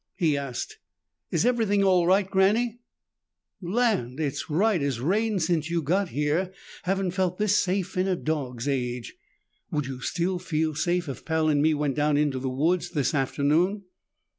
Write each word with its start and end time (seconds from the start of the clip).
He 0.15 0.35
asked, 0.35 0.79
"Is 1.29 1.45
everything 1.45 1.83
all 1.83 2.07
right, 2.07 2.27
Granny?" 2.27 2.79
"Land! 3.61 4.19
It's 4.19 4.49
right 4.49 4.81
as 4.81 4.99
rain 4.99 5.37
since 5.37 5.69
you 5.69 5.83
got 5.83 6.09
here. 6.09 6.51
Haven't 6.85 7.11
felt 7.11 7.37
this 7.37 7.55
safe 7.55 7.95
in 7.95 8.07
a 8.07 8.15
dog's 8.15 8.67
age." 8.67 9.13
"Would 9.69 9.85
you 9.85 10.01
still 10.01 10.39
feel 10.39 10.73
safe 10.73 11.07
if 11.07 11.23
Pal 11.23 11.49
and 11.49 11.61
me 11.61 11.75
went 11.75 11.95
down 11.95 12.17
in 12.17 12.31
the 12.31 12.49
woods 12.49 12.89
this 12.89 13.13
afternoon?" 13.13 13.83